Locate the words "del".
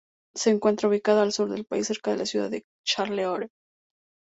1.51-1.63